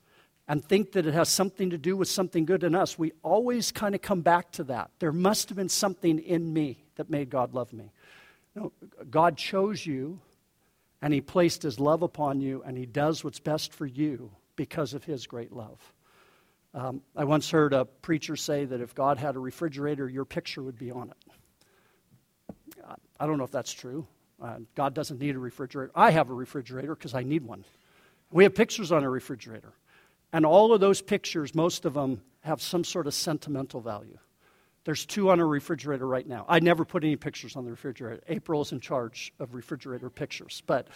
[0.48, 2.98] and think that it has something to do with something good in us.
[2.98, 4.90] We always kind of come back to that.
[4.98, 7.92] There must have been something in me that made God love me.
[8.56, 8.72] Know,
[9.08, 10.18] God chose you
[11.00, 14.94] and he placed his love upon you, and he does what's best for you because
[14.94, 15.78] of his great love.
[16.74, 20.60] Um, I once heard a preacher say that if God had a refrigerator, your picture
[20.60, 21.27] would be on it.
[23.20, 24.06] I don't know if that's true.
[24.40, 25.90] Uh, God doesn't need a refrigerator.
[25.94, 27.64] I have a refrigerator because I need one.
[28.30, 29.72] We have pictures on a refrigerator.
[30.32, 34.18] And all of those pictures, most of them, have some sort of sentimental value.
[34.84, 36.46] There's two on a refrigerator right now.
[36.48, 38.22] I never put any pictures on the refrigerator.
[38.28, 40.62] April is in charge of refrigerator pictures.
[40.66, 40.88] But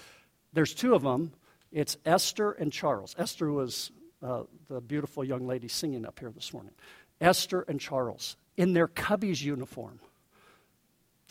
[0.53, 1.33] there's two of them.
[1.73, 3.15] It's Esther and Charles.
[3.19, 3.91] Esther was
[4.23, 6.73] uh, the beautiful young lady singing up here this morning.
[7.21, 9.99] Esther and Charles in their Cubbies uniform.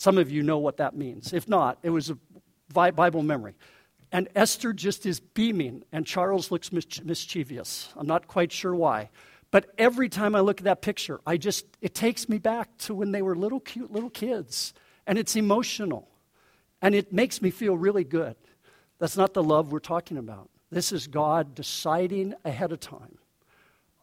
[0.01, 1.31] Some of you know what that means.
[1.31, 2.17] If not, it was a
[2.73, 3.53] Bible memory.
[4.11, 7.89] And Esther just is beaming, and Charles looks mischievous.
[7.95, 9.11] I'm not quite sure why.
[9.51, 12.95] But every time I look at that picture, I just, it takes me back to
[12.95, 14.73] when they were little, cute little kids.
[15.05, 16.09] And it's emotional.
[16.81, 18.35] And it makes me feel really good.
[18.97, 20.49] That's not the love we're talking about.
[20.71, 23.19] This is God deciding ahead of time.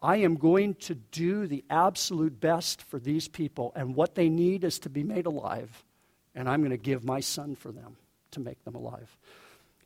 [0.01, 4.63] I am going to do the absolute best for these people, and what they need
[4.63, 5.83] is to be made alive.
[6.35, 7.97] And I'm going to give my son for them
[8.31, 9.17] to make them alive.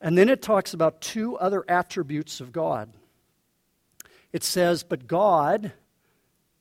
[0.02, 2.94] And then it talks about two other attributes of God
[4.34, 5.72] it says, But God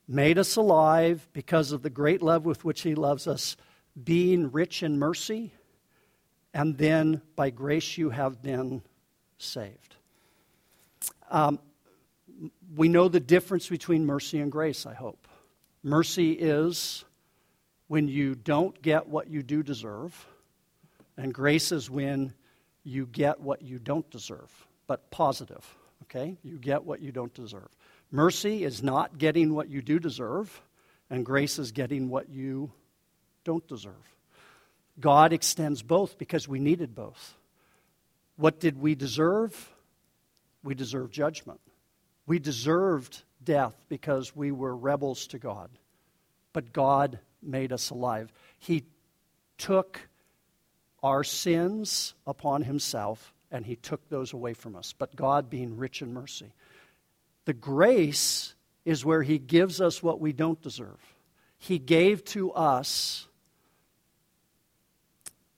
[0.07, 3.57] made us alive because of the great love with which He loves us,
[4.03, 5.53] being rich in mercy,
[6.55, 8.83] and then by grace you have been
[9.39, 9.97] saved.
[11.31, 11.59] Um,
[12.77, 15.27] we know the difference between mercy and grace, I hope.
[15.83, 17.05] Mercy is
[17.93, 20.27] when you don't get what you do deserve,
[21.19, 22.33] and grace is when
[22.85, 24.51] you get what you don't deserve,
[24.87, 25.77] but positive
[26.13, 26.37] okay?
[26.43, 27.69] You get what you don't deserve.
[28.11, 30.63] Mercy is not getting what you do deserve,
[31.11, 32.71] and grace is getting what you
[33.45, 34.15] don't deserve.
[35.01, 37.35] God extends both because we needed both.
[38.37, 39.71] What did we deserve?
[40.63, 41.61] We deserved judgment.
[42.27, 45.71] We deserved death because we were rebels to God.
[46.53, 48.33] But God made us alive.
[48.59, 48.85] He
[49.59, 50.09] took
[51.03, 54.95] our sins upon himself and he took those away from us.
[54.97, 56.53] But God being rich in mercy.
[57.45, 61.01] The grace is where he gives us what we don't deserve.
[61.59, 63.29] He gave to us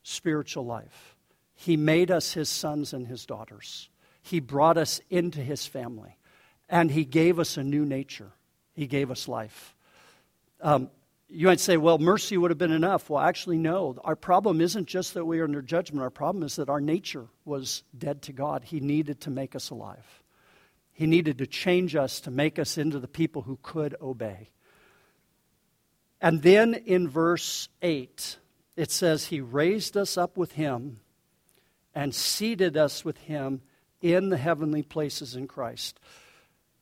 [0.03, 1.15] spiritual life.
[1.55, 3.89] He made us his sons and his daughters.
[4.21, 6.17] He brought us into his family.
[6.69, 8.31] And he gave us a new nature.
[8.73, 9.75] He gave us life.
[10.61, 10.89] Um,
[11.35, 13.09] you might say, well, mercy would have been enough.
[13.09, 13.97] Well, actually, no.
[14.05, 16.01] Our problem isn't just that we are under judgment.
[16.01, 18.63] Our problem is that our nature was dead to God.
[18.63, 20.23] He needed to make us alive,
[20.93, 24.49] He needed to change us to make us into the people who could obey.
[26.21, 28.37] And then in verse 8,
[28.77, 31.01] it says, He raised us up with Him
[31.93, 33.61] and seated us with Him
[34.01, 35.99] in the heavenly places in Christ.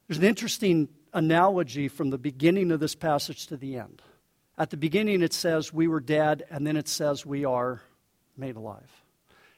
[0.08, 4.02] There's an interesting analogy from the beginning of this passage to the end.
[4.58, 7.82] At the beginning, it says we were dead, and then it says we are
[8.38, 9.04] made alive.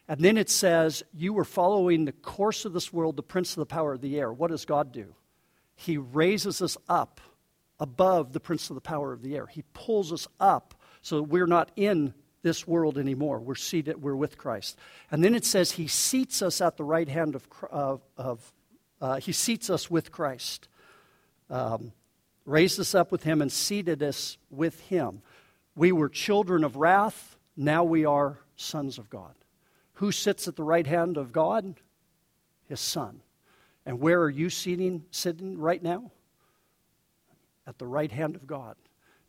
[0.08, 3.58] And then it says you were following the course of this world, the prince of
[3.58, 4.32] the power of the air.
[4.32, 5.16] What does God do?
[5.76, 7.20] He raises us up
[7.80, 9.48] above the prince of the power of the air.
[9.48, 13.40] He pulls us up so we're not in this world anymore.
[13.40, 14.80] We're seated, we're with Christ.
[15.12, 18.54] And then it says he seats us at the right hand of, of, of
[19.00, 20.68] uh, he seats us with Christ.
[21.48, 21.92] Um,
[22.46, 25.22] raised us up with him, and seated us with him.
[25.76, 29.34] We were children of wrath, now we are sons of God.
[29.94, 31.76] Who sits at the right hand of God?
[32.68, 33.22] His Son.
[33.86, 36.12] And where are you sitting, sitting right now?
[37.68, 38.76] At the right hand of God,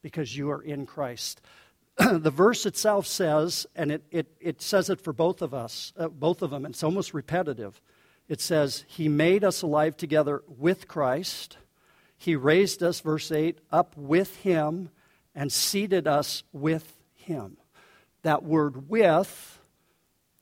[0.03, 1.41] because you are in Christ.
[1.99, 6.09] the verse itself says, and it, it, it says it for both of us, uh,
[6.09, 7.81] both of them, it's almost repetitive.
[8.29, 11.57] It says, He made us alive together with Christ
[12.17, 14.91] he raised us, verse 8, up with him
[15.35, 17.59] and seated us with him.
[18.23, 19.61] That word with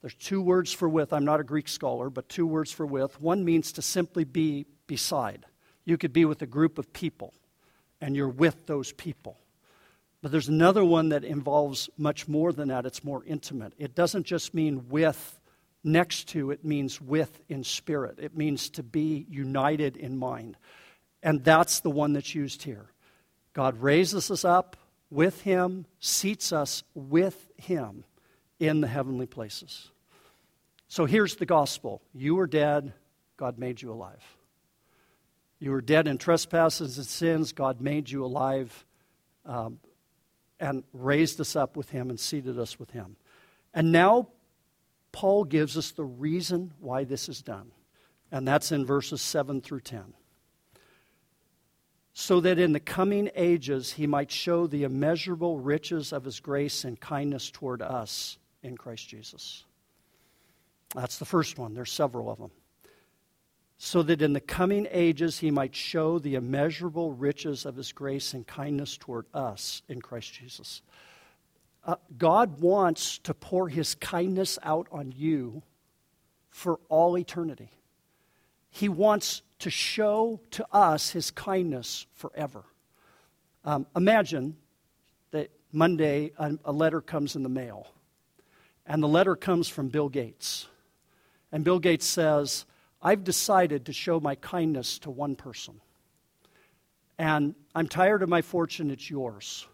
[0.01, 1.13] There's two words for with.
[1.13, 3.19] I'm not a Greek scholar, but two words for with.
[3.19, 5.47] One means to simply be beside.
[5.83, 7.33] You could be with a group of people,
[7.99, 9.39] and you're with those people.
[10.21, 12.85] But there's another one that involves much more than that.
[12.85, 13.73] It's more intimate.
[13.79, 15.39] It doesn't just mean with
[15.83, 18.19] next to, it means with in spirit.
[18.19, 20.55] It means to be united in mind.
[21.25, 22.85] And that's the one that's used here.
[23.53, 24.77] God raises us up
[25.09, 28.03] with Him, seats us with Him
[28.59, 29.89] in the heavenly places.
[30.87, 32.93] So here's the gospel you were dead,
[33.37, 34.23] God made you alive.
[35.57, 38.85] You were dead in trespasses and sins, God made you alive
[39.47, 39.79] um,
[40.59, 43.15] and raised us up with Him and seated us with Him.
[43.73, 44.27] And now
[45.11, 47.71] Paul gives us the reason why this is done,
[48.31, 50.13] and that's in verses 7 through 10
[52.17, 56.85] so that in the coming ages he might show the immeasurable riches of his grace
[56.85, 59.65] and kindness toward us in Christ Jesus.
[60.95, 61.73] That's the first one.
[61.73, 62.51] There's several of them.
[63.77, 68.33] So that in the coming ages he might show the immeasurable riches of his grace
[68.33, 70.81] and kindness toward us in Christ Jesus.
[71.83, 75.63] Uh, God wants to pour his kindness out on you
[76.49, 77.71] for all eternity.
[78.69, 82.63] He wants to show to us his kindness forever.
[83.63, 84.57] Um, imagine
[85.31, 87.87] that Monday a, a letter comes in the mail,
[88.85, 90.67] and the letter comes from Bill Gates.
[91.51, 92.65] And Bill Gates says,
[93.01, 95.79] I've decided to show my kindness to one person.
[97.17, 99.67] And I'm tired of my fortune, it's yours.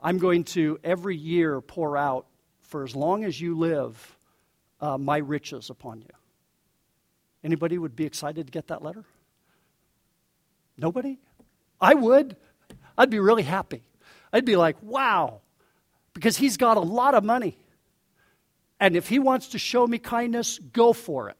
[0.00, 2.26] I'm going to every year pour out,
[2.62, 4.16] for as long as you live,
[4.80, 6.10] uh, my riches upon you.
[7.44, 9.04] Anybody would be excited to get that letter?
[10.78, 11.18] Nobody?
[11.80, 12.36] I would.
[12.96, 13.82] I'd be really happy.
[14.32, 15.40] I'd be like, wow,
[16.14, 17.58] because he's got a lot of money.
[18.78, 21.36] And if he wants to show me kindness, go for it.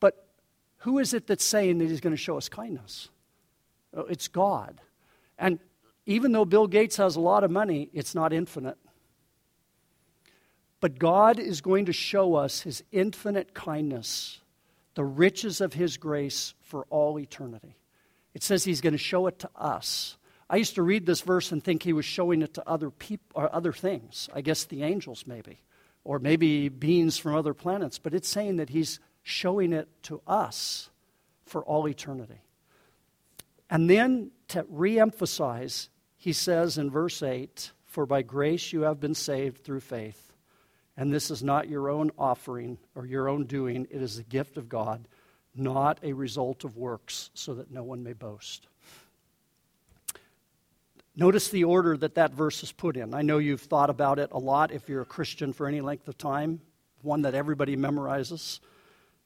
[0.00, 0.26] But
[0.78, 3.08] who is it that's saying that he's going to show us kindness?
[3.94, 4.80] Oh, it's God.
[5.38, 5.58] And
[6.06, 8.76] even though Bill Gates has a lot of money, it's not infinite.
[10.80, 14.40] But God is going to show us his infinite kindness,
[14.94, 17.76] the riches of his grace for all eternity.
[18.32, 20.16] It says he's going to show it to us.
[20.50, 23.32] I used to read this verse and think he was showing it to other people
[23.34, 24.28] or other things.
[24.34, 25.60] I guess the angels maybe,
[26.04, 30.90] or maybe beings from other planets, but it's saying that he's showing it to us
[31.46, 32.42] for all eternity.
[33.70, 39.14] And then to re-emphasize, he says in verse 8, "For by grace you have been
[39.14, 40.33] saved through faith."
[40.96, 44.56] And this is not your own offering or your own doing, it is the gift
[44.56, 45.08] of God,
[45.54, 48.68] not a result of works, so that no one may boast.
[51.16, 53.14] Notice the order that that verse is put in.
[53.14, 56.08] I know you've thought about it a lot if you're a Christian for any length
[56.08, 56.60] of time,
[57.02, 58.58] one that everybody memorizes.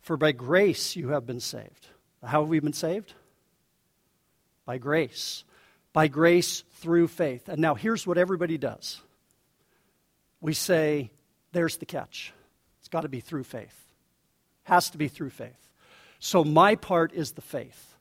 [0.01, 1.89] For by grace you have been saved.
[2.23, 3.15] How have we been saved?
[4.67, 5.45] By grace.
[5.93, 7.49] By grace through faith.
[7.49, 9.01] And now here's what everybody does
[10.41, 11.11] we say,
[11.53, 12.33] there's the catch.
[12.81, 13.75] It's got to be through faith.
[14.65, 15.69] Has to be through faith.
[16.19, 17.97] So my part is the faith.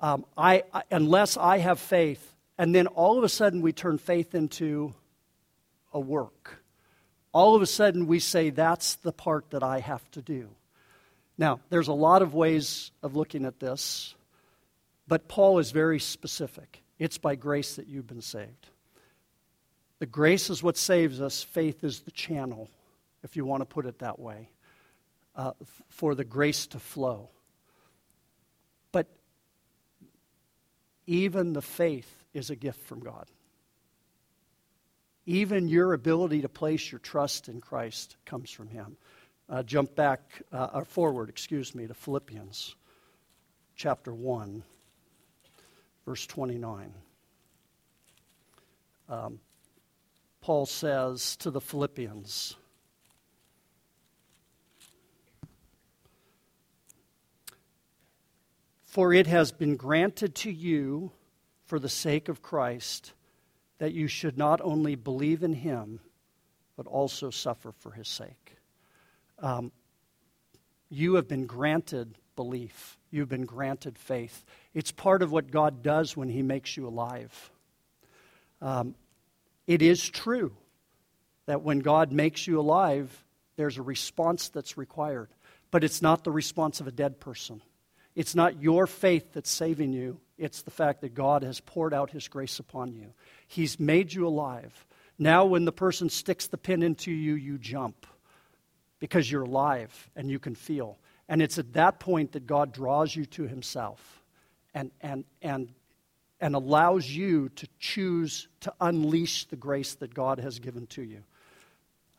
[0.00, 3.98] Um, I, I, unless I have faith, and then all of a sudden we turn
[3.98, 4.94] faith into
[5.92, 6.62] a work.
[7.32, 10.48] All of a sudden we say that's the part that I have to do.
[11.36, 14.14] Now, there's a lot of ways of looking at this,
[15.06, 16.82] but Paul is very specific.
[16.98, 18.68] It's by grace that you've been saved.
[20.00, 22.68] The grace is what saves us, faith is the channel
[23.28, 24.48] if you want to put it that way,
[25.36, 25.52] uh,
[25.90, 27.28] for the grace to flow.
[28.90, 29.06] But
[31.06, 33.26] even the faith is a gift from God.
[35.26, 38.96] Even your ability to place your trust in Christ comes from Him.
[39.46, 42.76] Uh, jump back, uh, or forward, excuse me, to Philippians
[43.76, 44.62] chapter 1,
[46.06, 46.94] verse 29.
[49.10, 49.38] Um,
[50.40, 52.56] Paul says to the Philippians,
[58.98, 61.12] For it has been granted to you
[61.66, 63.12] for the sake of Christ
[63.78, 66.00] that you should not only believe in him,
[66.76, 68.56] but also suffer for his sake.
[69.38, 69.70] Um,
[70.90, 74.44] you have been granted belief, you've been granted faith.
[74.74, 77.52] It's part of what God does when he makes you alive.
[78.60, 78.96] Um,
[79.68, 80.56] it is true
[81.46, 83.24] that when God makes you alive,
[83.54, 85.28] there's a response that's required,
[85.70, 87.62] but it's not the response of a dead person.
[88.18, 92.10] It's not your faith that's saving you, it's the fact that God has poured out
[92.10, 93.12] His grace upon you.
[93.46, 94.84] He's made you alive.
[95.20, 98.06] Now, when the person sticks the pin into you, you jump.
[99.00, 100.98] because you're alive and you can feel.
[101.28, 104.22] And it's at that point that God draws you to Himself
[104.74, 105.68] and, and, and,
[106.40, 111.22] and allows you to choose to unleash the grace that God has given to you.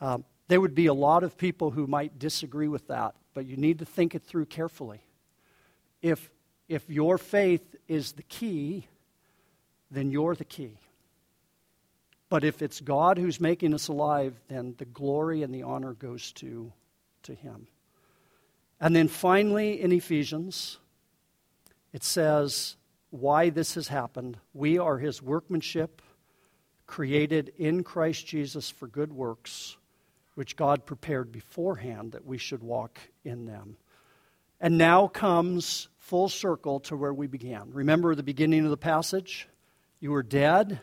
[0.01, 3.57] Um, there would be a lot of people who might disagree with that, but you
[3.57, 5.01] need to think it through carefully.
[6.01, 6.29] If,
[6.67, 8.87] if your faith is the key,
[9.91, 10.77] then you're the key.
[12.29, 16.31] But if it's God who's making us alive, then the glory and the honor goes
[16.33, 16.71] to,
[17.23, 17.67] to Him.
[18.79, 20.77] And then finally, in Ephesians,
[21.91, 22.75] it says
[23.09, 24.37] why this has happened.
[24.53, 26.03] We are His workmanship,
[26.85, 29.77] created in Christ Jesus for good works,
[30.35, 33.77] which God prepared beforehand that we should walk in them.
[34.62, 37.72] And now comes full circle to where we began.
[37.72, 39.47] Remember the beginning of the passage?
[39.99, 40.82] You were dead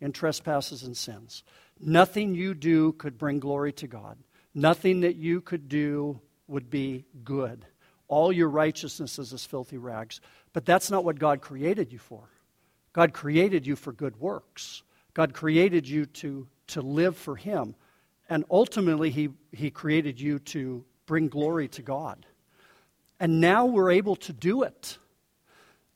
[0.00, 1.42] in trespasses and sins.
[1.80, 4.18] Nothing you do could bring glory to God.
[4.54, 7.66] Nothing that you could do would be good.
[8.08, 10.20] All your righteousness is as filthy rags.
[10.52, 12.30] But that's not what God created you for.
[12.92, 14.82] God created you for good works.
[15.12, 17.74] God created you to, to live for Him.
[18.28, 22.26] And ultimately, he, he created you to bring glory to God.
[23.18, 24.98] And now we're able to do it.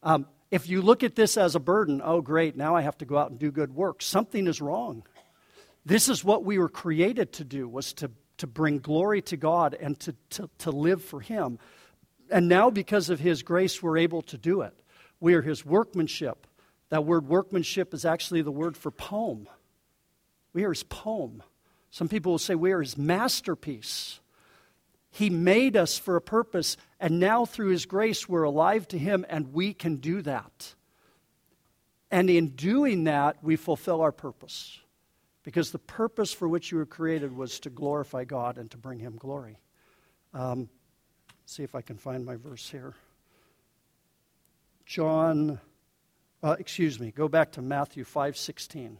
[0.02, 3.04] Um, if you look at this as a burden, oh, great, now I have to
[3.04, 5.04] go out and do good work, something is wrong.
[5.84, 9.76] This is what we were created to do, was to, to bring glory to God
[9.78, 11.58] and to, to, to live for Him.
[12.30, 14.74] And now, because of His grace, we're able to do it.
[15.20, 16.46] We are His workmanship.
[16.88, 19.48] That word workmanship is actually the word for poem.
[20.52, 21.42] We are His poem.
[21.90, 24.20] Some people will say we are His masterpiece.
[25.10, 29.26] He made us for a purpose, and now through His grace, we're alive to Him,
[29.28, 30.74] and we can do that.
[32.10, 34.78] And in doing that, we fulfill our purpose.
[35.42, 38.98] Because the purpose for which you were created was to glorify God and to bring
[38.98, 39.58] Him glory.
[40.34, 40.68] Um,
[41.46, 42.94] see if I can find my verse here.
[44.86, 45.60] John,
[46.42, 48.98] uh, excuse me, go back to Matthew 5 16.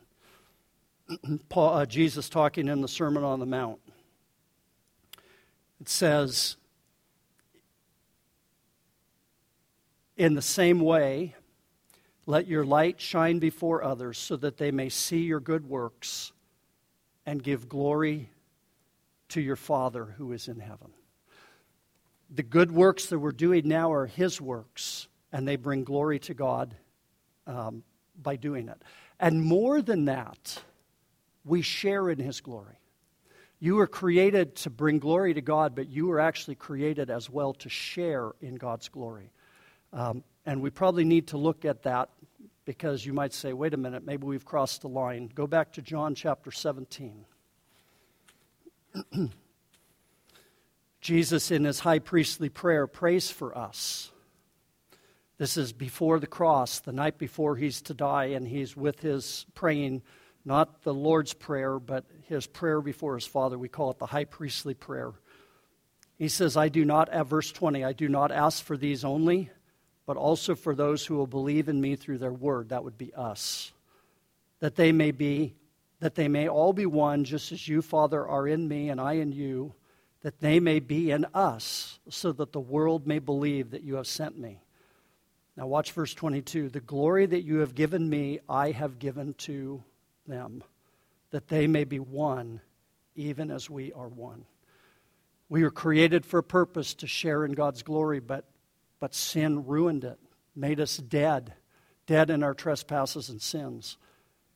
[1.48, 3.80] Paul, uh, Jesus talking in the Sermon on the Mount.
[5.80, 6.56] It says,
[10.16, 11.34] In the same way,
[12.26, 16.32] let your light shine before others so that they may see your good works
[17.24, 18.28] and give glory
[19.30, 20.90] to your Father who is in heaven.
[22.28, 26.34] The good works that we're doing now are His works, and they bring glory to
[26.34, 26.74] God
[27.46, 27.82] um,
[28.20, 28.82] by doing it.
[29.18, 30.62] And more than that,
[31.44, 32.79] we share in His glory.
[33.62, 37.52] You were created to bring glory to God, but you were actually created as well
[37.54, 39.30] to share in God's glory.
[39.92, 42.08] Um, and we probably need to look at that
[42.64, 45.30] because you might say, wait a minute, maybe we've crossed the line.
[45.34, 47.26] Go back to John chapter 17.
[51.02, 54.10] Jesus, in his high priestly prayer, prays for us.
[55.36, 59.44] This is before the cross, the night before he's to die, and he's with his
[59.54, 60.02] praying
[60.44, 62.04] not the Lord's Prayer, but
[62.34, 63.58] his prayer before his Father.
[63.58, 65.12] We call it the high priestly prayer.
[66.18, 69.50] He says, I do not, at verse 20, I do not ask for these only,
[70.06, 72.68] but also for those who will believe in me through their word.
[72.68, 73.72] That would be us.
[74.60, 75.54] That they may be,
[76.00, 79.14] that they may all be one, just as you, Father, are in me and I
[79.14, 79.74] in you,
[80.22, 84.06] that they may be in us, so that the world may believe that you have
[84.06, 84.60] sent me.
[85.56, 86.68] Now, watch verse 22.
[86.68, 89.82] The glory that you have given me, I have given to
[90.26, 90.62] them,
[91.30, 92.60] that they may be one,
[93.14, 94.44] even as we are one.
[95.48, 98.44] We were created for a purpose to share in God's glory, but,
[99.00, 100.18] but sin ruined it,
[100.54, 101.54] made us dead,
[102.06, 103.96] dead in our trespasses and sins.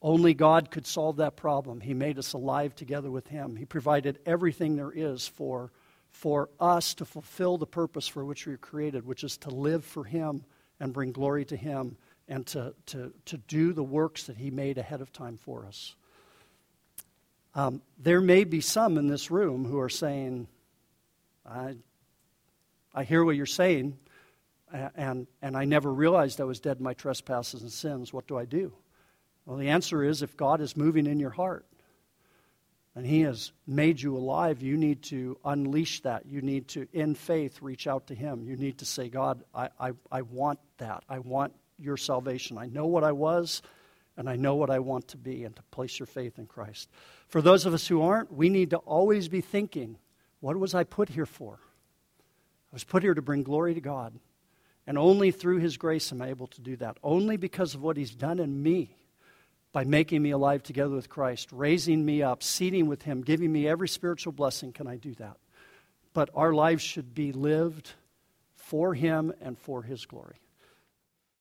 [0.01, 1.81] Only God could solve that problem.
[1.81, 3.57] He made us alive together with Him.
[3.57, 5.73] He provided everything there is for,
[6.11, 9.85] for us to fulfill the purpose for which we were created, which is to live
[9.85, 10.45] for Him
[10.79, 11.97] and bring glory to Him
[12.29, 15.97] and to, to, to do the works that He made ahead of time for us.
[17.55, 20.49] Um, there may be some in this room who are saying,
[21.47, 21.77] I,
[22.93, 23.97] I hear what you're saying,
[24.97, 28.13] and, and I never realized I was dead in my trespasses and sins.
[28.13, 28.73] What do I do?
[29.47, 31.65] Well, the answer is if God is moving in your heart
[32.97, 36.27] and He has made you alive, you need to unleash that.
[36.27, 38.43] You need to, in faith, reach out to Him.
[38.43, 41.05] You need to say, God, I, I, I want that.
[41.09, 42.59] I want your salvation.
[42.59, 43.63] I know what I was,
[44.17, 46.89] and I know what I want to be, and to place your faith in Christ.
[47.27, 49.99] For those of us who aren't, we need to always be thinking,
[50.41, 51.59] what was I put here for?
[51.61, 54.15] I was put here to bring glory to God.
[54.87, 56.99] And only through His grace am I able to do that.
[57.03, 58.95] Only because of what He's done in me
[59.73, 63.67] by making me alive together with Christ, raising me up, seating with Him, giving me
[63.67, 65.39] every spiritual blessing can I do that.
[66.15, 67.91] but our lives should be lived
[68.55, 70.37] for Him and for His glory.